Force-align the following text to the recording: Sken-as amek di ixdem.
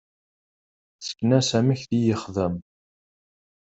Sken-as 1.07 1.49
amek 1.59 1.81
di 1.89 1.99
ixdem. 2.13 2.55